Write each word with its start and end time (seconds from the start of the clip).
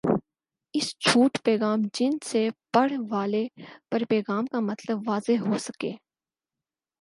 S 0.73 0.87
چھوٹ 0.99 1.37
پیغام 1.43 1.81
جن 1.93 2.17
سے 2.23 2.41
پڑھ 2.73 2.93
والے 3.09 3.45
پر 3.91 4.03
پیغام 4.09 4.45
کا 4.45 4.59
مطلب 4.69 5.07
واضح 5.07 5.47
ہو 5.47 5.57
سکہ 5.57 5.91